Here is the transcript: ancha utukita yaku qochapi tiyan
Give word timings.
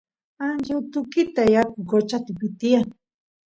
ancha 0.45 0.73
utukita 0.81 1.43
yaku 1.53 1.79
qochapi 1.89 2.47
tiyan 2.59 2.87